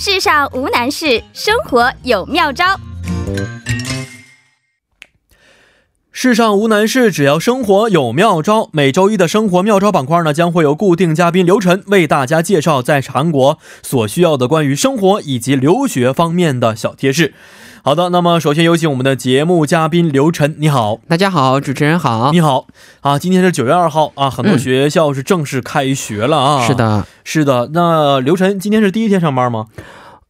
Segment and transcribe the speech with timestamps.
[0.00, 2.64] 世上无难事，生活有妙招。
[6.12, 8.70] 世上无难事，只要生活有妙招。
[8.72, 17.34] 每周一的生活妙招板块呢，将会有固定嘉宾刘晨为大家介绍在韩国所需要的关于生活以及留学方面的小贴士。
[17.88, 22.66] 好的，那么首先有请我们的节目嘉宾刘晨，你好，大家好，主持人好，你好
[23.00, 29.68] 啊，今天是九月二号啊，很多学校是正式开学了啊，是的，是的，那刘晨今天是第一天上班吗？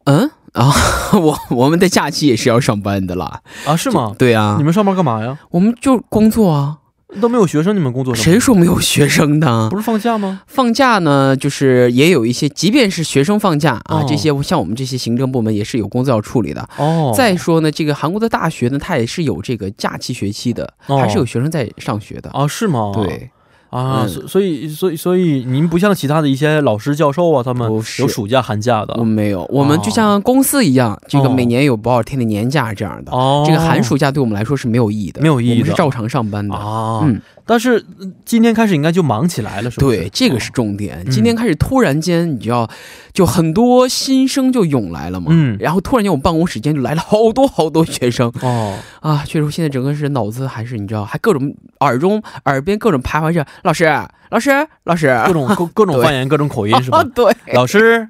[0.04, 0.72] 嗯啊，
[1.20, 4.14] 我我们的假期也是要上班的啦，啊，是吗？
[4.16, 5.36] 对啊，你们上班干嘛呀？
[5.50, 6.76] 我们就工作啊。
[7.20, 9.68] 都没有学生，你们工作谁说没有学生的？
[9.70, 10.42] 不是放假吗？
[10.46, 16.68] 放假呢，就是也有一些，即便是学生放假啊，这些像我们这些行政部门也是有工作要处理的。
[16.76, 22.30] 哦，再说呢，这个韩国的大学呢，它也是有这个假期学期的，还是有学生在上学的。
[22.30, 22.92] 啊，是吗？
[22.94, 23.30] 对。
[23.70, 33.12] 啊，所以所以所以您不像其他的一些老师教授啊，他们有暑假寒假的，我们没有，我们就像公司一样，这个每年有多少天的年假这样的。
[33.12, 37.00] 哦，这个寒暑假对我们来说是没有意义的，没有意义的，是照常上班的啊。
[37.04, 37.20] 嗯。
[37.48, 37.82] 但是
[38.26, 39.86] 今天开始应该就忙起来了，是吧？
[39.86, 41.02] 对，这个是重点。
[41.10, 42.68] 今天开始突然间，你就要
[43.14, 45.28] 就很多新生就涌来了嘛。
[45.30, 45.56] 嗯。
[45.58, 48.30] 然后突然间，我们办公室间就来了好多好多学生。
[48.42, 48.78] 哦。
[49.00, 53.86] 啊，确实，现在整个是脑子还是你知道，还各种耳中耳边各种徘徊着，老师，
[54.28, 54.50] 老师，
[54.84, 57.02] 老师，各种各各种方言，各种口音是吧？
[57.16, 57.34] 对。
[57.54, 58.06] 老师，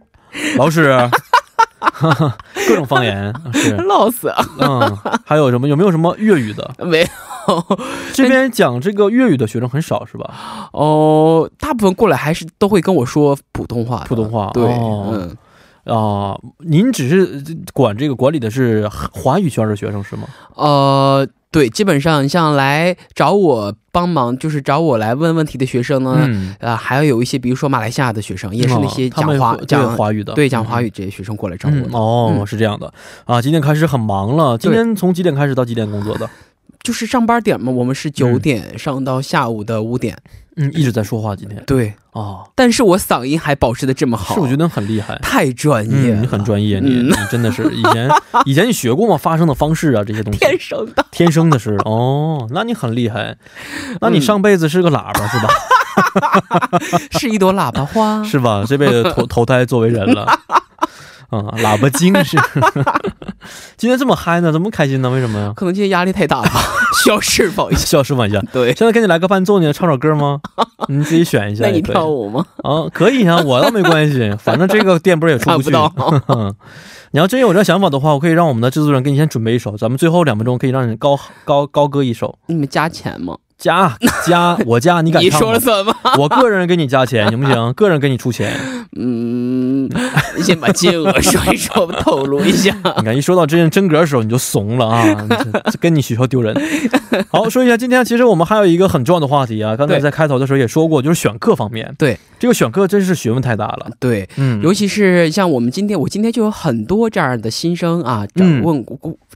[0.57, 0.99] 老师。
[2.69, 4.33] 各种方言，是 老死。
[4.59, 5.69] 嗯，还有什么？
[5.69, 6.71] 有没有什么粤语的？
[6.85, 7.09] 没有。
[8.13, 10.71] 这边讲这个粤语的学生很少，是吧？
[10.73, 14.05] 哦，大部分过来还是都会跟我说普通话。
[14.07, 15.37] 普通话，对，嗯
[15.85, 20.25] 啊，您只是管这个管理的是华语圈的学生是吗？
[20.55, 21.27] 呃。
[21.51, 26.29] 对，基本上像来找我帮忙，就是找我来问问题的学生呢，
[26.61, 31.99] 啊，还要有一些，比如说马来西亚的学生，也是那些讲华讲华语的，对，讲华语这些学生过来找我。
[31.99, 32.93] 哦，是这样的
[33.25, 34.59] 啊，今天开始很忙了。
[34.59, 36.29] 今天从几点开始到几点工作的？
[36.83, 40.17] 就是上班点嘛，我们是九点上到下午的五点。
[40.17, 41.63] 嗯，一直在说话今天。
[41.67, 41.95] 对。
[42.13, 48.11] 哦，但是我嗓音还保持的这么好，是我觉得很厉害，太专业，你很专业，你你真的是以前
[48.45, 49.17] 以前你学过吗？
[49.17, 50.39] 发声的方式啊，这些东西？
[50.41, 53.37] 天生的，天生的是哦，那你很厉害，
[54.01, 55.49] 那你上辈子是个喇叭是吧？
[57.19, 58.23] 是一朵喇叭花。
[58.27, 58.65] 是吧？
[58.67, 60.27] 这辈子投投胎作为人了。
[61.31, 62.39] 啊，喇叭精是，
[63.77, 65.11] 今天这么嗨呢，这么开心呢？
[65.11, 65.53] 为什么呀？
[65.55, 66.49] 可能今天压力太大了，
[67.03, 68.41] 需要释放一下，需要释放一下。
[68.53, 70.41] 对，现在给你来个伴奏，你唱首歌吗？
[70.89, 71.65] 你自己选一下。
[71.67, 72.47] 那你跳舞吗？
[72.63, 75.71] 啊，可以啊，我倒没关系， 反正这个电波也出不去。
[77.11, 82.39] 你要真有这想法的话，我可以让我们的制作人给你先准备一首，咱们最后两分钟可以让你高高高歌一首。
[82.47, 83.37] 你们加钱吗？
[83.59, 83.93] 加
[84.25, 85.27] 加我加，你敢唱？
[85.27, 85.95] 你说了算吗？
[86.17, 87.73] 我个人给你加钱行不行？
[87.75, 88.57] 个人给你出钱。
[88.97, 89.89] 嗯，
[90.37, 92.75] 你先把金额说一说，透露一下。
[92.99, 95.29] 你看，一说到这些真格的时候，你就怂了啊！
[95.81, 96.55] 跟你学校丢人。
[97.29, 99.77] 好，说一下今天，其实我们还有一个很重要的话题啊。
[99.77, 101.95] 刚才在开头的时候也说过，就是选课方面。
[101.99, 103.91] 对，这个选课真是学问太大了。
[104.01, 108.27] 对，嗯，尤其是像我们今天，我今天就有很多这样的新生啊，
[108.63, 108.85] 问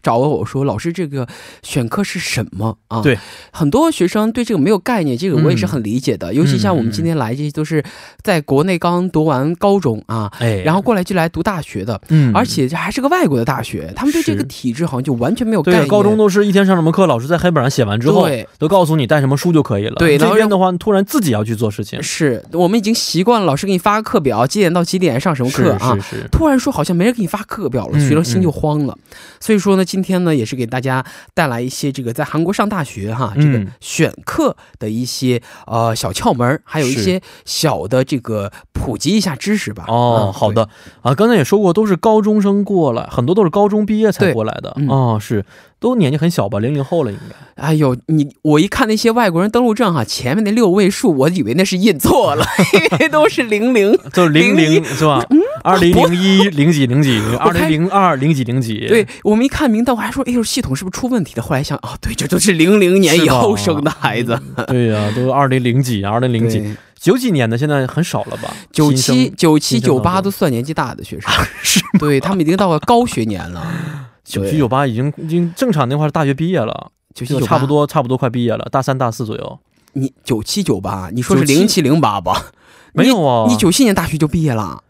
[0.02, 1.28] 找我说：“老师，这个
[1.62, 3.16] 选课是什么啊？”对，
[3.52, 6.34] 很多学生对这个没有概念，这个我也是很理解的。
[6.34, 7.82] 尤其像我们今天来，这些都是
[8.22, 15.86] 在国内刚读完高中啊，哎，然后过来就来读大学的，嗯，而且这还是个外国的大学，他们对这个体制好像就完全没有概念。
[15.86, 19.94] 高中都是一天上什么课，老师在黑板上写完之后，对，都告诉你带什么书就可以了。
[19.96, 25.94] 对，这边的话，突然自己要去做事情，是我们已经习惯了，老师给你发个课表，几点到几点上什么课啊？
[26.00, 26.28] 是是。
[26.32, 28.98] 突然说好像没人给你发课表了，学生心就慌了。
[29.38, 30.66] 所以说呢，今天呢也是给。
[30.72, 33.62] 大家带来一些这个在韩国上大学哈，这个
[34.02, 39.84] 选课的一些呃小窍门，还有一些小的这个普及一下知识吧。
[39.86, 40.68] 哦，好的。
[41.02, 44.70] 啊，刚才也说过，都是高中生过来，很多都是高中毕业才过来的。
[44.92, 45.44] 啊，是。
[45.82, 47.62] 都年纪很小吧，零零后了应该。
[47.62, 55.22] 哎呦，你我一看那些外国人登录证哈，前面那六位数，我以为那是印错了， 因为都是零零， 就是零零是吧？
[55.28, 58.86] 嗯二零零一零几零几， 二零零二零几零几。
[58.86, 61.42] 对我们一看名单，我还说，哎呦，系统是不是出问题了？
[61.42, 64.38] 后来想，哦，对，这都是零零年以后生的孩子。
[64.68, 68.52] 对呀，都二零零几，二零零几，九几年的现在很少了吧？
[68.72, 71.30] 九七、九七、九八都算年纪大的学生，
[71.62, 74.08] 是，对他们已经到了高学年了。
[74.24, 79.58] 九七九八已经已经正常那块大学毕业了，九七差不多差不多快毕业了，大三大四左右。
[79.94, 82.52] 你九七九八，你说是零七零八吧？
[82.94, 84.82] 没有啊，你九七年大学就毕业了？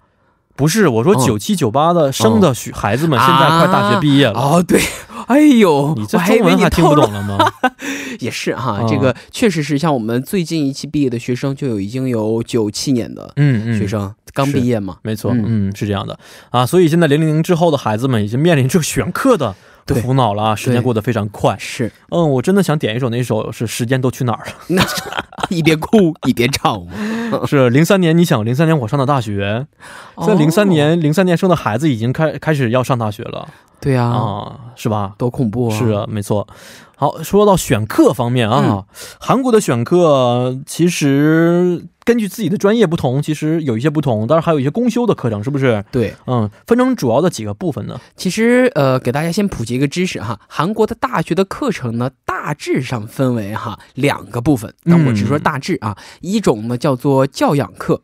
[0.54, 4.38] 不是，我说九七九八的生的学孩子们现在快大学毕业了。
[4.38, 4.80] 哦，对，
[5.28, 7.38] 哎呦，你这中文还听不懂了吗？
[8.20, 16.18] 也是哈，这个确实是像我们最近一期毕业的学生，就有已经有九七年的嗯学生刚毕业嘛，没错，嗯，是这样的。
[16.50, 19.54] 啊，所以现在零零之后的孩子们已经面临这个选课的。
[19.86, 20.54] 苦恼了啊！
[20.54, 21.56] 时间过得非常快。
[21.58, 24.82] 是，嗯，我真的想点一首那首是《时间都去哪儿了》， 那
[25.48, 26.82] 一边哭一边唱。
[27.46, 29.66] 是零三年，你想零三年我上的大学，
[30.26, 33.48] 在零三年零三年生的孩子已经开开始要上大学了。
[33.80, 35.14] 对呀，啊，是吧？
[35.18, 35.76] 多恐怖啊！
[35.76, 36.46] 是啊，没错。
[36.96, 38.84] 好，说到选课方面啊，
[39.18, 41.86] 韩国的选课其实。
[42.04, 45.84] 根据自己的专业不同，其实有一些不同，当然还有一些公修的课程，是不是？
[45.90, 48.00] 对，嗯，分成主要的几个部分呢？
[48.16, 58.00] 其实，呃，给大家先普及一个知识哈，韩国的大学的课程呢，大致上分为哈两个部分，那我只说大致啊，一种呢叫做教养课。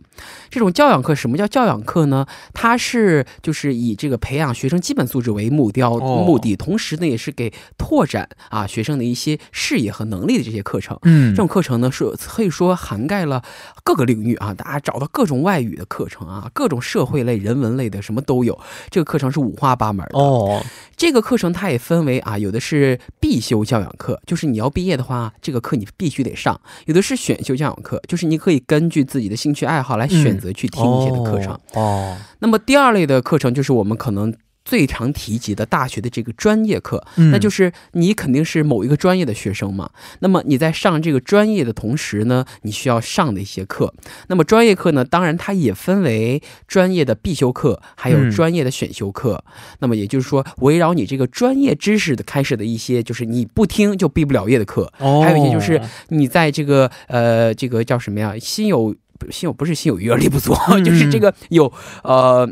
[0.51, 2.27] 这种教养课，什么叫教养课呢？
[2.53, 10.99] 它是就是以这个培养学生基本素质为目标目的，同时呢也是给拓展啊学生的一些视野和能力的这些课程。
[11.03, 13.43] 嗯，这种课程呢是可以说涵盖了
[13.89, 18.59] 各个领域啊，大家找到各种外语的课程啊，各种社会类、人文类的什么都有。
[18.91, 20.63] 这个课程是五花八门的哦。
[20.95, 26.55] 这个课程它也分为啊，有的是必修教养课，就是你要毕业的话，这个课你必须得上；
[26.85, 30.39] 有的是选修教养课，就是你可以根据自己的兴趣爱好来选。
[30.39, 34.35] 择去听一些的课程哦，那么第二类的课程就是我们可能。
[34.69, 39.89] 最常提及的大学的这个专业课，那就是你肯定是某一个专业的学生嘛。
[40.19, 43.95] 那么你在上这个专业的同时呢，你需要上的一些课。
[44.27, 49.43] 那么专业课呢，当然它也分为专业的必修课，还有专业的选修课。
[49.79, 54.93] 那么也就是说，围绕你这个专业知识的开始的一些，就是你不听就毕不了业的课。
[54.99, 58.35] 哦，还有一些就是你在这个呃，这个叫什么呀？
[58.39, 58.95] 心有
[59.31, 60.55] 心有不是心有余而力不足，
[60.85, 61.73] 就是这个有
[62.05, 62.47] 呃。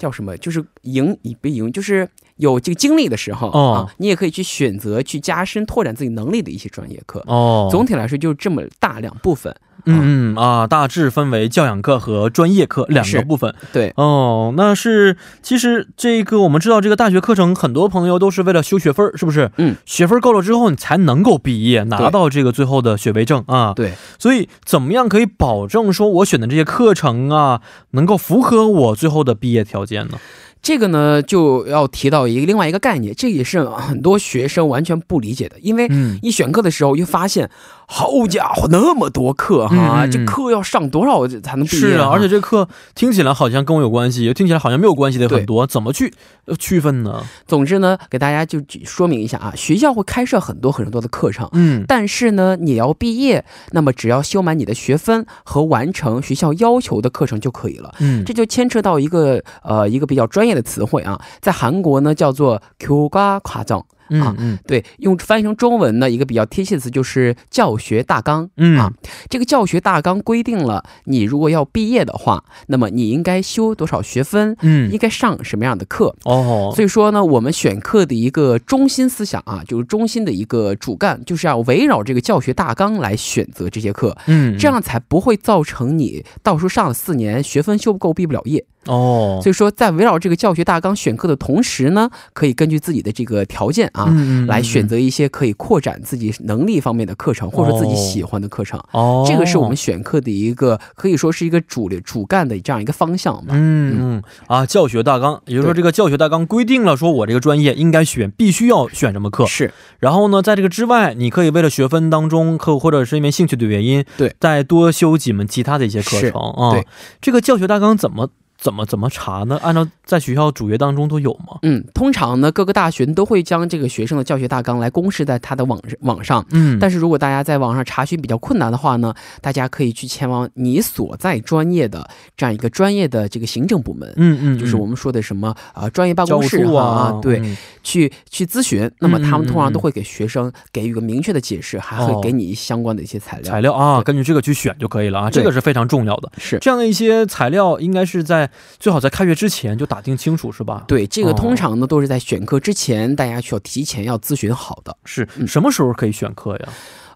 [0.00, 0.34] 叫什么？
[0.38, 7.22] 就是赢以不赢，就是有这个经历的时候啊，你也可以去选择去加深拓展自己能力的一些专业课。
[7.26, 9.54] 哦，总体来说就是这么大两部分。
[9.84, 13.54] 嗯啊，大致分为教养课和专业课两个部分。
[13.72, 19.50] 对哦，那是其实这个我们知道，这个大学课程很多朋友都是为了修学分，是不是？
[19.56, 23.72] 嗯，学分够了之后，你才能够毕业，拿到这个最后的学位证啊。
[23.74, 27.60] 对，所以怎么样可以保证说我选的这些课程啊，
[27.92, 30.18] 能够符合我最后的毕业条件呢？
[30.62, 35.88] 这个呢，就要提到一个另外一个概念，这也是很多学生完全不理解的，因为
[36.22, 37.50] 一选课的时候又发现。
[37.92, 41.88] 好家伙，那么多课哈，这课要上多少才能毕业？
[41.88, 46.14] 是啊，而且这课听起来好像跟我有关系，又听起来好像没有关系的很多，怎么去
[46.56, 47.24] 区分呢？
[47.48, 63.84] 总之呢，给大家就说明一下啊，学校会开设很多很多的课程，嗯，但是呢，你要毕业，那么只要修满你的学分和完成学校要求的课程就可以了，嗯，这就牵扯到一个呃一个比较专业的词汇啊，在韩国呢叫做교과夸张。
[64.10, 68.50] 啊，嗯，对，用翻译成中文呢，一个比较贴切的词就是教学大纲。
[68.56, 68.92] 嗯啊，
[69.28, 74.56] 这个教学大纲规定了，你如果要毕业的话，那么你应该修多少学分？
[74.62, 76.12] 嗯，应该上什么样的课？
[76.24, 84.16] 哦，所以说呢，我们选课的一个中心思想啊，就是中心的一个主干，就是要围绕这个教学大纲来选择这些课。
[84.26, 88.66] 嗯，这样才不会造成你到时候上了四年学分修不够，毕不了业。
[88.86, 94.06] 哦，所以说在围绕这个教学大纲选课的同时呢，可以根据自己的这个条件啊，
[94.48, 98.80] 来选择一些可以扩展自己能力方面的课程，或者说自己喜欢的课程。
[98.92, 103.52] 哦，这个是我们选课的一个可以说是一个主流主干的这样一个方向吧。
[103.52, 109.46] 嗯嗯啊，教学大纲，也就是说这个教学大纲规定了，说我这个专业应该选，必须要选什么课。
[109.46, 116.72] 是，然后呢，在这个之外，你可以为了学分当中课，或者是因为兴趣的原因，对，再多修几门其他的一些课程啊。
[116.72, 116.86] 对，
[117.20, 118.30] 这个教学大纲怎么？
[118.60, 119.58] 怎么怎么查呢？
[119.62, 121.58] 按照在学校主页当中都有吗？
[121.62, 126.44] 嗯，通常呢，各个大学都会将这个学生的教学大纲来公示在他的网网上。
[126.50, 134.12] 嗯，但是如果大家在网上查询比较困难的话呢，大家可以去前往你所在专业的这样一个专业的这个行政部门。
[134.16, 137.40] 嗯嗯，就是我们说的什么啊专业办公室啊，对，
[137.82, 138.90] 去去咨询。
[138.98, 143.50] 那么他们通常都会给学生给予个明确的解释，还会给你相关的一些材料。
[143.50, 146.30] 材料啊，根据这个去选就可以了啊，这个是非常重要的。
[146.36, 148.49] 是这样的一些材料，应该是在。
[148.78, 150.84] 最好在开学之前就打听清楚，是吧？
[150.86, 154.96] 对，这个通常呢都是在选课之前，大家需要提前要咨询好的。
[155.04, 156.68] 是什么时候可以选课呀？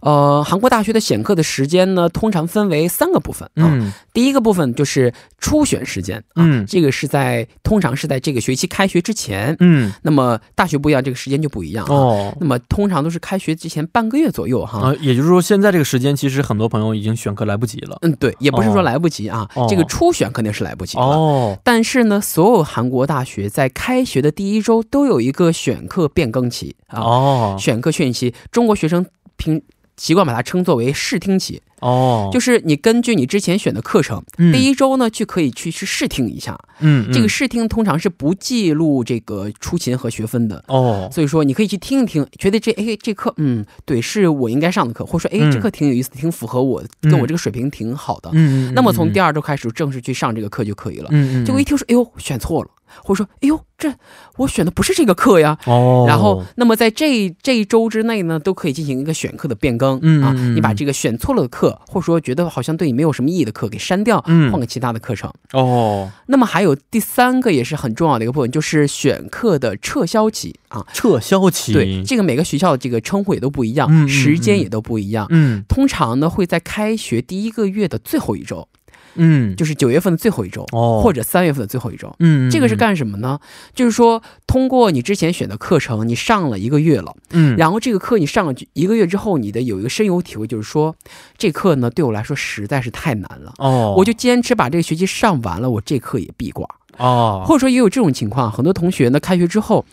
[0.05, 3.95] 呃，韩国大学的选课的时间呢，通常分为三个部分啊。
[4.13, 12.37] 第一个部分就是初选时间，嗯，这个是在通常是在这个学期开学之前，嗯，那么大学不一样，这个时间就不一样哦。
[12.39, 14.79] 那么通常都是开学之前半个月左右哈。
[14.79, 17.97] 啊，也就是说现在这个时间其实很多朋友已经选课来不及了。
[18.03, 21.03] 嗯，对，也不是说来不及啊，这个初选肯定是来不及了。
[21.03, 27.01] 哦，但是呢，所有韩国大学在开学的第一周都有一个选课变更期啊。
[27.01, 29.07] 哦，选课训期，中国学生
[29.39, 29.63] 平。
[29.97, 34.23] 习惯把它称作为试听期哦，就是你根据你之前选的课程，
[34.53, 36.59] 第一周呢去可以去去试听一下。
[36.81, 40.65] 嗯，这个试听通常是不记录这个出勤和学分的。
[40.69, 48.31] 哦，所以说你可以去听一听，觉得这哎这课嗯对是我应该上的课，或者说哎这课挺有意思，挺符合我跟我这个水平挺好的。
[48.33, 51.09] 嗯，那么从第二周开始正式去上这个课就可以了。
[51.13, 52.71] 嗯嗯，结果一听说哎呦选错了。
[53.03, 53.93] 或者说，哎呦，这
[54.37, 55.59] 我选的不是这个课呀。
[55.67, 56.05] 哦。
[56.07, 59.99] 然后，那么在这这一周之内呢，都可以进行一个选课的变更。
[60.03, 65.33] 嗯啊，你把这个选错了的课，或者说觉得好像对你没有什么意义的课给删掉，换个其他的课程。
[65.53, 66.11] 哦。
[66.27, 70.85] 那么还有第三个也是很重要的一个部分，就是选课的撤销期啊。
[70.93, 71.73] 撤销期。
[71.73, 75.27] 对，这个每个学校的这个称呼也都不一样，时间也都不一样。
[75.31, 75.65] 嗯。
[75.69, 78.69] 通常呢会在开学第一个月的最后一周。
[79.17, 83.39] 嗯，就是九月份的最后一周，哦，或者三月份的最后一周，嗯，这个是干什么呢？
[83.75, 90.95] 就是说，通过你之前选的课程，你上了一个月了，嗯，然后这个课你上了一个月之后，你的有一个深有体会，就是说，
[91.39, 96.69] 这课呢对我来说实在是太难了，哦，我就坚持把这个学期上完了，我这课也必挂，
[96.99, 99.85] 哦，或者说也有这种情况，很多同学呢开学之后。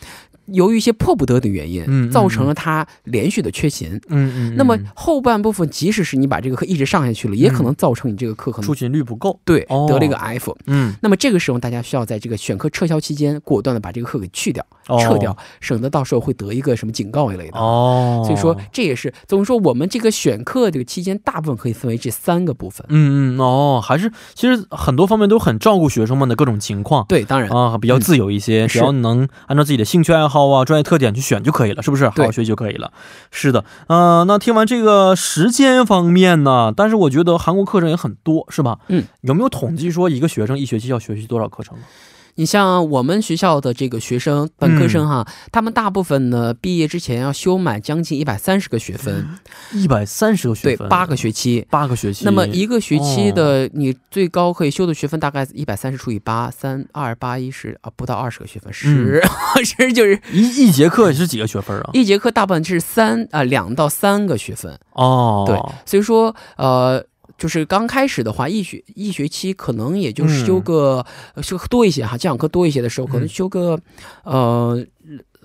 [0.54, 4.00] 由于一些迫不得的原因，造成了他连续的缺勤。
[4.10, 4.56] 嗯嗯。
[4.56, 9.40] 那么后半部分，即使是你把这个课一直上下去了，也可能造成你这个课可能出勤率不够。
[9.46, 10.56] 对，得了一个 F。
[10.68, 10.94] 嗯。
[11.02, 14.66] 那么这个时候，大家需要在这个选课撤销期间，果断的把这个课给去掉、
[15.00, 17.58] 撤掉，省得到时候会得一个什么警告一类的。
[17.58, 18.24] 哦。
[18.26, 22.86] 所以说，这也是总说我们这个选课这个期间，大部分可以分为这三个部分。
[22.90, 23.40] 嗯嗯。
[23.40, 27.06] 哦，还是其实很多方面都很照顾学生们的各种情况。
[27.08, 30.41] 对，当然啊，比较自由一些，只要能按照自己的兴趣爱好。
[30.48, 32.10] 啊，专业特点去选就可以了，是不是？
[32.10, 32.92] 好好学习就可以了。
[33.32, 36.74] 是的，嗯，那听完这个时间方面呢？
[36.76, 38.80] 但是我觉得韩国课程也很多，是吧？
[38.88, 41.84] 嗯，有没有统计说一个学生一学期要学习多少课程呢？
[42.36, 49.28] 你像我们学校的这个学生，本科生哈，他们大部分呢毕业之前要修满将近一百三十个学分，
[49.74, 52.26] 一百三十个学分，对，八个学期，八个学期。
[52.26, 59.22] 那么一个学期的你最高可以修的学分大概一百三十除以八，三二八一十啊，不到二十个学分，十
[59.64, 61.90] 十就是一一节课是几个学分啊？
[61.94, 67.06] 一节课大部分是三啊两到三个学分哦，对，所以说呃。
[67.38, 71.06] 就是刚开始的话，一学一学期可能也就修个
[71.42, 73.80] 修多一些哈，讲课多一些的时候，可能修个
[74.24, 74.86] 呃。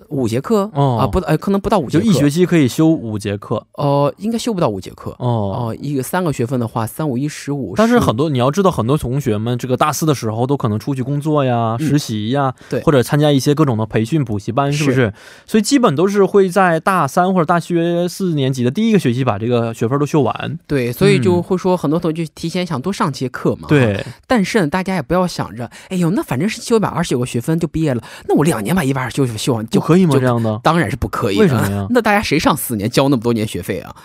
[0.09, 0.69] 五节课？
[0.73, 0.97] 哦。
[1.01, 3.65] 啊不哎可能不到五节课，就一学期可以修五节课。
[3.73, 5.11] 哦，应该修不到五节课。
[5.19, 5.27] 哦。
[5.27, 7.73] 哦，一个三个学分的话，三五一十五。
[7.75, 15.13] 但是很多你要知道，很多同学们这个大四的时候都可能出去工作呀、实习呀，对，或者参加一些各种的培训补习班，是不是？
[15.45, 20.59] 所以基本都是会在大三或者大学四年级的第一个学期把这个学分都修完。
[20.67, 23.67] 对，所以就会说很多同学提前想多上些课嘛。
[23.67, 30.15] 对，但是呢，大家也不要想着，哎呦，那反正是修一百二十九个学分就毕业了，那我两年把一百二十九修完就可以吗？
[30.19, 30.59] 这样的？
[30.63, 31.87] 当然是不可以，为什么呀？
[31.91, 33.95] 那大家谁上四年交那么多年学费啊？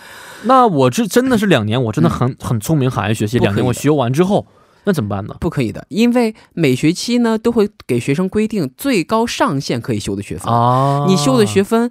[0.43, 3.39] 那我这真的是两年，我真的很很聪明，很爱学习。
[3.39, 4.45] 两年我学完之后，
[4.85, 5.35] 那怎么办呢？
[5.39, 11.89] 不可以的，因为每学期呢都会给学生规定最高上限可以修的学分啊，你修的学分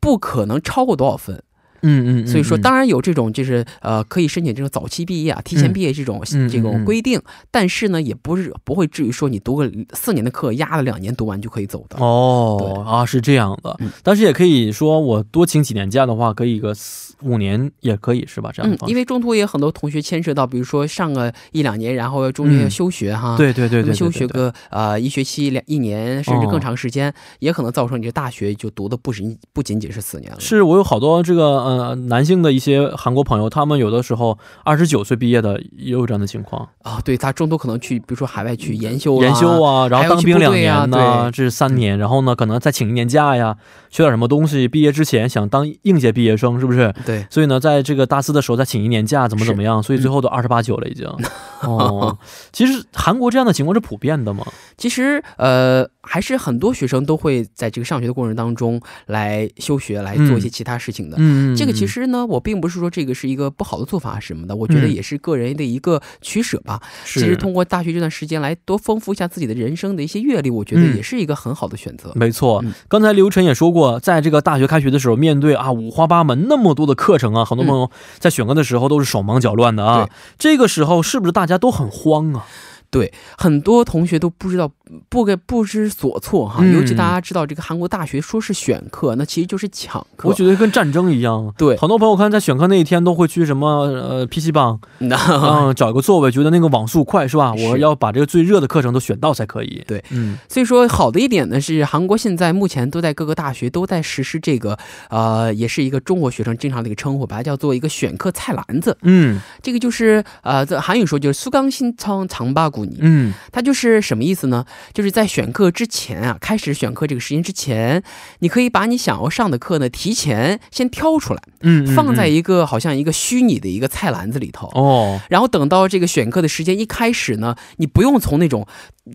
[0.00, 1.42] 不可能超过多少分。
[1.84, 12.82] 嗯嗯，所以说当然有这种就是呃可以申请这种早期毕业啊、提前毕业这种这种规定，但是呢也不是不会至于说你读个四年的课压了两年读完就可以走的哦。
[12.86, 18.50] 啊是这样的，但是也可以说我多请几年假的话，可以个四五年也可以是吧？
[18.52, 30.40] 这样，因为中途也很多同学牵涉到，比如说上个一两年，然后中间要休学哈，对对对对，休学个呃一学期两一年甚至更长时间，也可能造成你这大学就读的不仅不仅仅是四年了。
[30.40, 31.73] 是我有好多这个呃。
[31.76, 37.00] 呃，男性的一些韩国朋友，他们有的时候二十九岁毕业的也有这样的情况啊。
[37.04, 43.56] 对他中途可能去，比如说海外去研修研修啊，然后当兵两年呢，这是三年，然后呢，可能再请一年假呀，
[43.90, 46.94] 学点什么东西，毕业之前想当应届毕业生，是不是？
[47.04, 47.26] 对。
[47.30, 49.82] 所以呢，在这个大四的时候再请一年假，怎么怎么样？
[49.82, 51.06] 所以最后都二十八九了已经。
[51.62, 52.16] 哦，
[52.52, 54.44] 其实韩国这样的情况是普遍的吗？
[54.76, 55.88] 其实呃。
[56.06, 61.16] 还是很多学生都会在这个上学的过程当中来休学，来做一些其他事情的。
[61.18, 66.82] 嗯，这个其实呢，我并不是说这个是一个不好的做法什么的，我觉得也是个人的一个取舍吧。
[67.06, 72.12] 其实通过大学这段时间来多丰富一下自己的人生的一些阅历，我觉得也是一个很好的选择。
[72.14, 80.10] 没错，刚才刘晨也说过，在这个大学开学的时候，面对啊五花八门那么多的课程啊，很多朋友在选课的时候都是手忙脚乱的啊。
[80.38, 82.44] 这个时候是不是大家都很慌啊？
[82.90, 84.70] 对，很多同学都不知道。
[85.08, 90.28] 不给不知所措哈，尤其大家知道这个韩国大学说是选课，那其实就是抢课。
[90.28, 91.52] 我觉得跟战争一样。
[91.56, 97.52] 对，很多朋友看在选课那一天都会去什么呃 PC 帮， 嗯，找一个座位，觉得那个网速快是吧？
[97.54, 99.82] 我要把这个最热的课程都选到才可以。
[99.86, 104.78] 对，嗯，所以说好的一点呢是韩国现在目前都在各个大学都在实施这个，
[105.10, 108.96] 呃，也是一个中国学生经常的一个称呼，把它叫做一个选课菜篮子。
[109.02, 112.98] 嗯，这个就是呃，这韩语说就是苏刚新仓长巴古尼。
[113.00, 114.64] 嗯，它就是什么意思呢？
[114.92, 118.02] 就是在选课之前啊，开始选课这个时间之前，
[118.40, 128.66] 你可以把你想要上的课呢提前先挑出来，嗯，放在一个好像一个虚拟的一个菜篮子里头哦，然后等到这个选课的时间一开始呢，你不用从那种。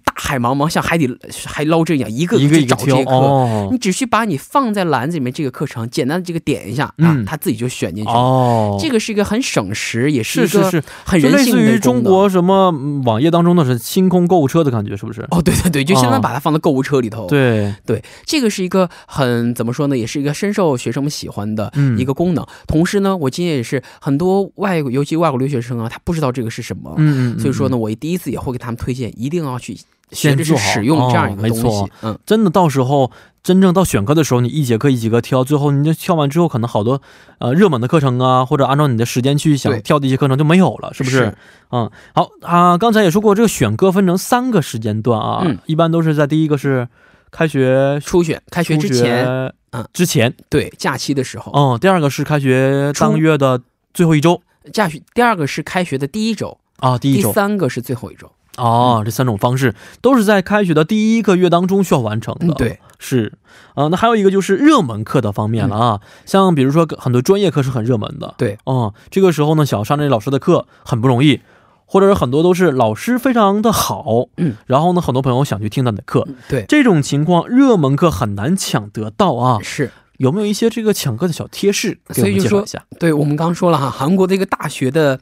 [0.05, 1.09] 大海茫茫，像海底
[1.45, 8.11] 海捞针一样，一个一个找这些课，你只需把你放在篮子里面这个课程，简单的这个点一下啊，它自己就选进去。
[8.11, 11.61] 哦，这个是一个很省时，也是一个很人性的。
[11.63, 12.71] 类似于中国什么
[13.03, 15.21] 网页当中的是清空购物车的感觉，是不是？
[15.31, 17.25] 哦，对对对，就相当于把它放在购物车里头。
[17.25, 22.45] 对对，这个是一个很怎么说呢，也是一个深受学生们喜欢的一个功能。
[22.67, 29.78] 同时呢，我今天也是很多外，尤其外国留学生啊，他不知道这个是什么，嗯，所以说呢，我第一次也会给他们推荐，一定要去。
[30.11, 33.11] 先去使用这样一个东西，嗯，真的到时候
[33.43, 37.01] 真正到选课的时候，你一节课一节课挑，最后你就挑完之后，可能好多
[37.37, 41.35] 呃热门的课程啊，或者按照你的时间去想挑的一些课程就没有了，是不是？
[41.71, 46.87] 嗯，好啊，刚才也说过，这个选课分成三个时间段啊，一般都是在第一个是
[47.29, 49.25] 开学初选，开学之前，
[49.71, 50.33] 嗯，之前。
[50.49, 53.61] 对假期的时候，嗯，第二个是开学当月的
[53.93, 54.41] 最后一周，
[54.73, 56.57] 假期第二个是开学的第一周。
[56.77, 58.31] 啊，第一周，第三个是最后一周。
[58.59, 62.53] 哦，这三种方式都是在开学的第一个月当中需要完成的。
[62.53, 63.33] 对，是，
[63.73, 68.35] 啊，那还有一个就是热门课的方面了啊，像比如说很多专业课是很热门的。
[68.37, 71.39] 对，哦，这个时候呢，想要上这老师的课很不容易，
[71.85, 76.27] 或者是很多都是老师非常的好，嗯，然后呢，很多朋友想去听他的课。
[76.47, 79.59] 对，这种情况，热门课很难抢得到啊。
[79.63, 81.97] 是，有没有一些这个抢课的小贴士？
[82.09, 82.65] 所以就说，
[82.99, 85.19] 对我们刚刚说了哈，韩国的一个大学的。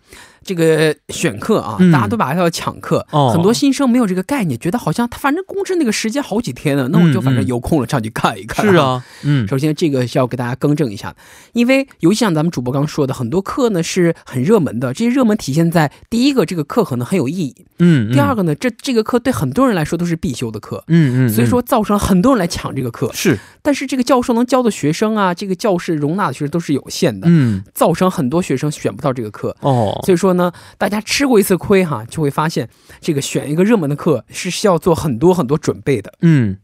[0.47, 8.65] 这个选课啊，大家都把它叫抢课，很多新生没有这个概念，觉得好像他反正公示那个时间好几天呢，那我就反正有空了上去看一看。
[8.65, 11.13] 是啊， 嗯，首先这个需要给大家更正一下，
[11.51, 31.01] 因为尤其像咱们主播刚说的，很多课呢是很热门的，这些热门体现在第一个，这个课可能很有意义，嗯，第二个呢，这这个课对很多人来说都是必修的课，嗯嗯，所以说造成很多人来抢这个课，是，但是这个教授能教的学生啊，这个教室容纳的学生都是有限的，嗯，造成很多学生选不到这个课，哦，所以说呢，大家。
[31.07, 32.67] 吃过一次亏哈，就会发现
[32.99, 36.13] 这个选一个热门的课是需要做很多很多准备的。
[36.21, 36.57] 嗯。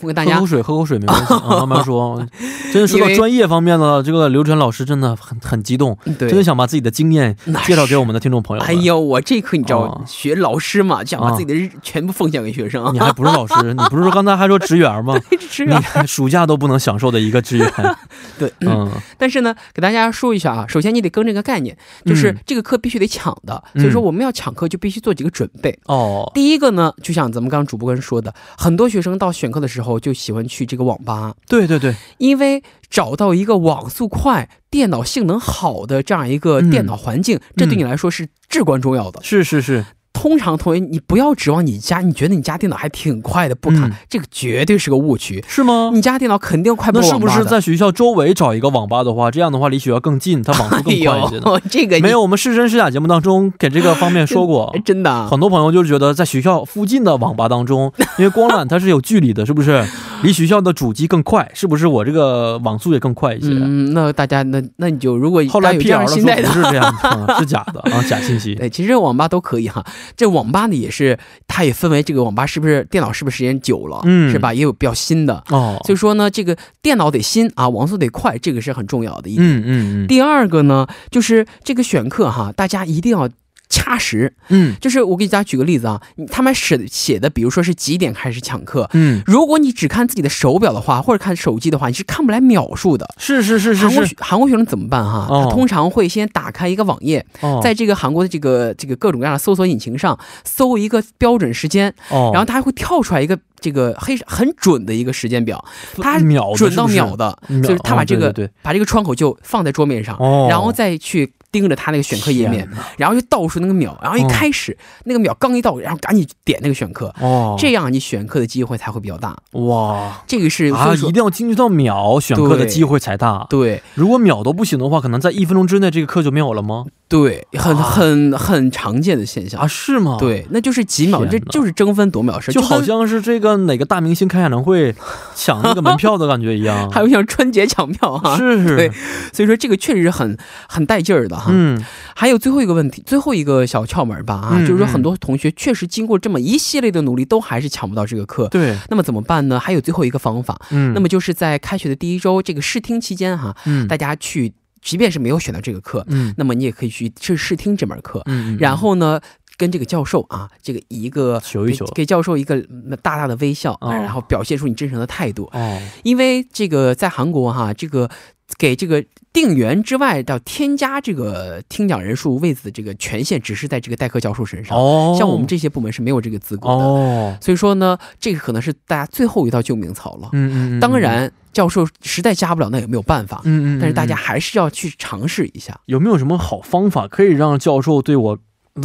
[0.00, 2.24] 我给大家喝口水，喝口水没关系， 慢慢说。
[2.72, 8.62] 真的说到专业方面的，这个刘晨老师真的很很激动，真的想把自己的经验介绍给我们的听众朋友。
[8.62, 12.92] 哎呦，我这课你知道，学老师嘛，想把自己的全部奉献给学生。
[12.92, 13.74] 你还不是老师？
[13.74, 15.18] 你不是说刚才还说职员吗？
[15.50, 17.72] 职员，暑假都不能享受的一个职员。
[18.38, 18.88] 对，嗯。
[19.16, 23.60] 但是呢，给大家说一下啊，首先你得跟这个概念，就是这个课必须得抢的。
[23.74, 25.76] 所以说我们要抢课，就必须做几个准备。
[25.86, 26.30] 哦。
[26.34, 29.87] 第一个呢，就像咱们刚刚主播跟说的，很多学生到选课的时候。
[30.00, 39.20] 就喜欢去这个网吧，对对对，因为找到一个网速快、电脑性能好的这样一个电脑环境，这对你来说是至关重要的。
[39.22, 39.86] 是是是。
[40.20, 45.92] 通常同学，你不要指望你家，你觉得你家电脑还挺快的，不卡，这个绝对是个误区，是吗？
[45.94, 51.40] 你家电脑肯定快不那是不是在学校周围找一个网吧的话，这样的话离学校更近，它网速更快一些？
[51.70, 59.86] 这个没有，我们是真是假节目当中给这个方面说过， 真的，很多朋友就是觉得在学校附近的网吧当中，因为光缆它是有距离的，是不是？
[60.24, 61.86] 离学校的主机更快，是不是？
[61.86, 63.50] 我这个网速也更快一些。
[63.52, 68.56] 嗯，那大家那那你就如果后来有这样心态的，是这样的，是假的啊，假信息。
[68.56, 70.88] 对，其实网吧都可以哈，这网吧呢也。
[70.88, 74.54] 也是，它也分为这个网吧是不是电脑是不是时间久了，嗯，是吧？
[74.54, 75.78] 也有比较新的哦。
[75.84, 79.46] 所以说呢，这个电脑得新啊，网速得快，这个是很重要的一点。
[79.46, 80.06] 嗯嗯嗯。
[80.06, 83.28] 第二个呢，就是这个选课哈，大家一定要
[83.68, 86.00] 掐时，嗯，就是我给大家举个例子啊，
[86.30, 93.06] 他们写写的，比如说是几点开始抢课，嗯，如果你只看自己的手表的话，或者看手机的话，你是看不来秒数的。
[93.18, 93.86] 是是是是。
[93.86, 95.26] 韩国韩国学生怎么办哈？
[95.28, 97.24] 他通常会先打开一个网页，
[97.62, 105.62] 在这个韩国的这个这个各种各样的搜索引擎上搜一个标准时间，然后他还会跳出来一个这个黑很准的一个时间表，
[106.00, 106.18] 他
[106.56, 110.16] 准到秒的，就是他把这个把这个窗口就放在桌面上，
[110.48, 111.30] 然后再去。
[111.50, 119.36] 盯着他那个选课页面，然后就倒数那个秒，然后一开始那个秒刚一到，然后赶紧点那个选课，哦，这样你选课的机会才会比较大。
[119.52, 123.46] 哇，这个是啊，一定要精确到秒选课的机会才大。
[123.48, 126.84] 对，如果秒都不行的话，可能在一分钟之内这个课就没有了吗？
[127.08, 129.58] 对，很很很常见的现象。
[129.60, 130.18] 啊，是吗？
[130.20, 134.94] 对，那就是几秒，这就是争分夺秒事，就好像是这个哪个大明星开演唱会
[135.34, 138.90] 抢那个门票的感觉一样， 还有像春节抢票哈，是是，对，
[139.32, 140.36] 所以说这个确实是很
[140.68, 141.46] 很带劲儿的哈。
[141.48, 141.82] 嗯，
[142.14, 148.48] 还有最后一个问题，最后一个小窍门吧啊，就是说很多同学确实经过这么一系列的努力，都还是抢不到这个课。
[148.48, 149.58] 对，那么怎么办呢？
[149.58, 154.52] 还有最后一个方法，嗯，那么就是在开学的第一周这个试听期间哈，嗯，大家去。
[154.80, 159.20] 即便是没有选到这个课，嗯，那么你也可以去试试听这门课，嗯，然后呢，
[159.56, 162.60] 跟这个教授啊，这个一个求一求，给教授一个
[163.02, 168.08] 大大的微笑啊，然后表现出你真诚的态度，哦，因为这个在韩国哈，这个
[168.56, 181.30] 给这个定员之外到添加这个听讲人数位子的这个权限，只是在这个代课教授身上，哦，像我们这些部门是没有这个资格的，哦，所以说呢，这个可能是大家最后一道救命草了，嗯嗯，当然。
[181.52, 183.40] 教授实在加不了，那也没有办法。
[183.44, 185.78] 嗯嗯，但是大家还是要去尝试一下。
[185.86, 188.38] 有没有什么好方法可以让教授对我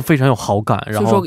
[0.04, 0.82] 非常有好感？
[0.88, 1.26] 然后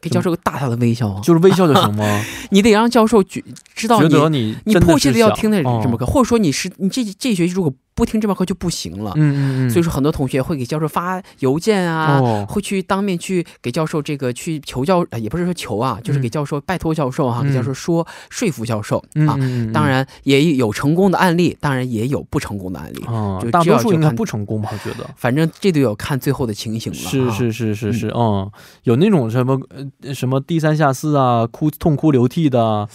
[0.00, 2.24] 给教授个大大的微笑，就是微笑就行吗？
[2.50, 3.42] 你得让教授觉
[3.74, 7.72] 知道你你迫切的要听的什么课，或者说你是你这这学期如果。
[7.94, 19.36] 不听这门课就不行了，嗯嗯嗯，所以说很多同学会给教授发邮件啊，会去当面去给教授这个去求教，也不是说求啊，就是给教授拜托教授哈，给教授说说服教授啊。
[19.72, 23.00] 当然也有成功的案例，当然也有不成功的案例，
[23.42, 24.70] 就大多数应该不成功吧？
[24.72, 26.98] 我觉得，反正这都有看最后的情形了。
[26.98, 28.50] 是是是是是，嗯，
[28.84, 29.60] 有那种什么
[30.14, 32.88] 什么低三下四啊，哭痛哭流涕的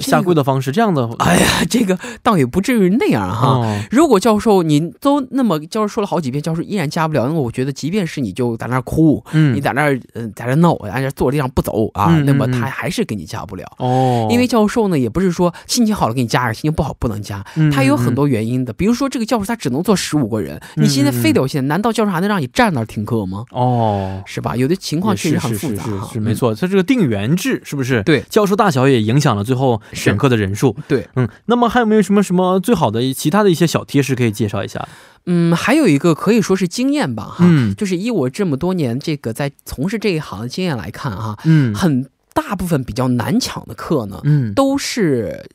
[0.00, 1.08] 下跪的方式，这样的。
[1.18, 3.62] 哎呀，这个倒也不至于那样哈。
[3.90, 14.28] 如果教授，你都那么教授说了好几遍，教授依然加不了，那么我觉得，即便是你就在那儿哭，嗯，你在那儿嗯在那闹，在那坐地上不走啊，那么他还是给你加不了哦。
[14.30, 18.72] 因为教授呢，也不是说心情好了给你加，心情不好不能加，他有很多原因的。
[18.72, 23.44] 比如说这个教授他只能坐十五个人，你现在非得要现在，难道教授还能让你站那儿听课吗？
[23.50, 24.54] 哦，是吧？
[24.54, 25.82] 有的情况确实很复杂，
[26.12, 26.54] 是没错。
[26.54, 28.00] 他这个定员制是不是？
[28.04, 30.76] 对，教授大小也影响了最后选课的人数。
[30.86, 34.62] 对，嗯，那么还有没有什么什么最好的其他的一些小贴士可以介绍？
[34.62, 34.88] 一下，
[35.26, 37.44] 嗯，还有一个可以说是经验吧，哈，
[37.76, 45.48] 就是以我这么多年这个在从事这一行的经验来看，哈，嗯，很大部分比较难抢的课呢，嗯，都是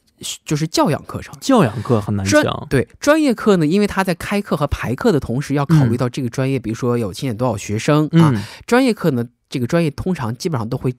[0.45, 8.33] 就是教养课程，教养课很难抢，对，专业课呢，因为他在开课和排课的同时要考虑到这个专业，比如说有今年多少学生啊，
[8.65, 10.93] 专业课呢，这个专业通常基本上都会。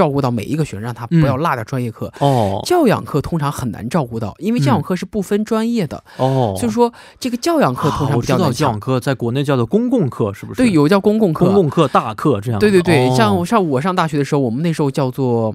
[0.00, 2.10] 照顾到每一个学生，让他不要落掉专业课。
[2.20, 6.02] 哦，教养课通常很难照顾到，因为教养课是不分专业的。
[6.16, 8.46] 哦，所以说这个教养课通常比较难。
[8.46, 10.62] 我知道教养课在国内叫做公共课，是不是？
[10.62, 12.58] 对，有叫公共课、公共课、大课这样。
[12.58, 15.54] 对对对，像我上我上大学的时候，我们那时候叫做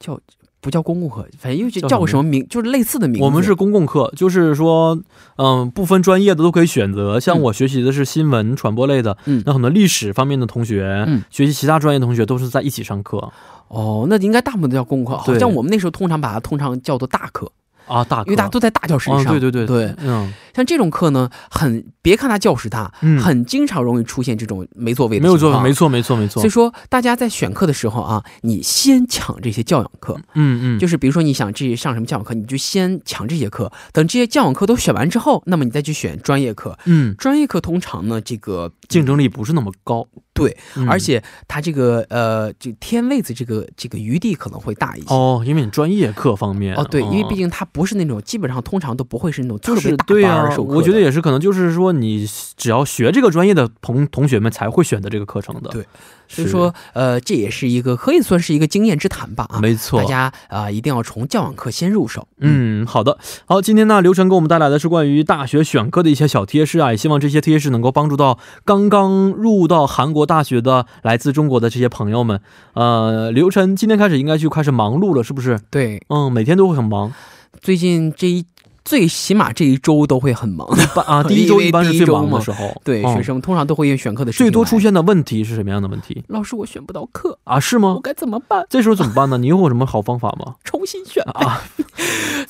[0.00, 0.18] 叫
[0.60, 3.24] 不叫公共课，反正又叫个什么名，就是类似的名字。
[3.24, 4.98] 我们是公共课，就是说，
[5.36, 7.18] 嗯，不分专业的都可以选择。
[7.18, 13.32] 像我学习的是新闻传播类的，嗯，那很多历史方面的同学，嗯，学习其他专业同学都是在一起上课。
[13.68, 17.50] 哦，那应该大部分都叫公共课，好像我们那时候通常把它通常叫做大课。
[17.90, 26.40] 啊，大，因为大家都在大教室里上，对对对对，嗯，像这种课呢，很别看它教室大，嗯，很经常容易出现这种没座位的，没有座位，没错没错没错。
[26.40, 40.06] 所以说，大家在选课的时候啊，你先抢这些教养课，嗯嗯，就是比如说你想这上什么教养课，你就先抢这些课，等这些教养课都选完之后，那么你再去选专业课，嗯，专业课通常呢，这个竞争力不是那么高。
[40.40, 40.56] 对，
[40.88, 45.06] 而且他这个呃，这天位子这个这个余地可能会大一些。
[45.08, 52.26] 哦，因为你专业课方面哦，对，因为毕竟他不是那种基本上通常都不会是那种特别大班授课，我觉得也是可能就是说你
[52.56, 55.84] 只要学这个专业的同同学们才会选择这个课程的，对。
[56.30, 62.28] 所以说，呃，这也是一个可以算是一个经验之谈吧啊，没错，大家啊一定要从教养课先入手。
[62.38, 72.40] 嗯，好的，好，今天呢，刘晨给我们带来的是关于大学选课的一些小贴士啊，也希望这些贴士能够帮助到刚刚入到韩国大学的来自中国的这些朋友们。
[72.74, 75.58] 呃，刘晨今天开始应该就开始忙碌了，是不是？
[75.68, 77.12] 对，嗯，每天都会很忙。
[77.60, 78.46] 最近这一。
[78.90, 80.66] 最起码这一周都会很忙
[81.06, 81.22] 啊。
[81.30, 86.24] 第一周一般是最忙的时候，对学生通常都会因为选课的最多出现的问题是什么样的问题？
[86.26, 87.60] 老师，我选不到课啊？
[87.60, 87.94] 是吗？
[87.94, 88.66] 我该怎么办？
[88.68, 89.38] 这时候怎么办呢？
[89.38, 90.56] 你有什么好方法吗？
[90.64, 91.62] 重新选啊！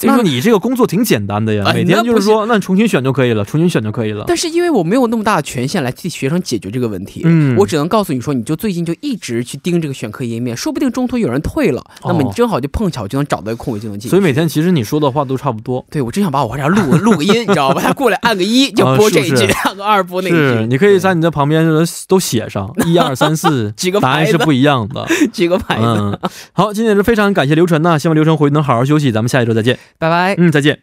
[0.02, 4.24] 那你这个工作挺简单的呀， 每天就是说，那你重新选就可以了，重新选就可以了。
[4.26, 14.08] 但是因为我没有那么大的权限来替学生解决这个问题，嗯，我只能告诉你说，你就最近就一直去盯这个选课页面，说不定中途有人退了，那么你正好就碰巧就能找到一个空位就能进。
[14.08, 15.84] 所以每天其实你说的话都差不多。
[15.90, 17.82] 对，我真想把我这录录个音，你知道吧？
[17.84, 20.36] 他过来按个一 就播这一句，按个二播那一句。
[20.36, 21.64] 是，你可以在你的旁边
[22.08, 26.20] 都写上一二三四， 几个答案是不一样的， 几个牌子。
[26.52, 30.34] 好，今天是非常感谢刘晨呐，希望刘晨回去能好好休息，咱们下一周再见，拜拜。
[30.38, 30.78] 嗯，再见。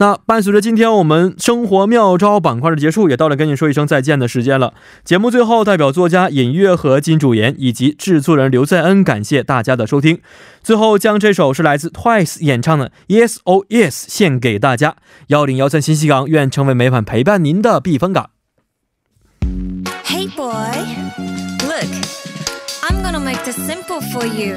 [0.00, 4.72] 那伴随着今天我们生活妙招板块的结束，也到了跟你说一声再见的时间了。
[5.04, 10.20] 节目最后，代表作家尹月和金主妍以及制作人刘在恩，感谢大家的收听。
[10.62, 14.94] 最后将这首是来自 Twice 演唱的 Yes Oh Yes 献给大家。
[15.28, 18.30] 幺零幺三新西港，愿成为每晚陪伴您的避风港。
[20.04, 20.52] Hey boy,
[21.66, 21.88] look,
[22.82, 24.54] I'm gonna make this simple for you.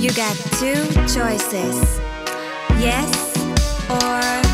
[0.00, 0.74] You got two
[1.06, 2.00] choices,
[2.80, 3.06] yes.
[3.88, 4.45] Or...